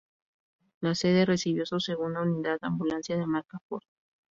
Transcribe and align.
La 0.79 0.95
sede 0.95 1.27
recibió 1.27 1.63
su 1.67 1.79
segunda 1.79 2.23
unidad 2.23 2.57
ambulancia 2.61 3.15
de 3.15 3.27
marca 3.27 3.59
Ford. 3.67 3.83